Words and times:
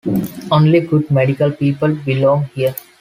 Only 0.51 0.79
good 0.79 1.11
medical 1.11 1.51
people 1.51 1.93
belong 1.93 2.45
here. 2.55 2.73